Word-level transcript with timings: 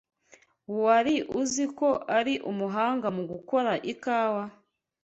Wari 0.83 1.15
uzi 1.41 1.65
ko 1.77 1.89
ari 2.17 2.33
umuhanga 2.51 3.07
mu 3.15 3.23
gukora 3.31 3.71
ikawa? 3.93 4.43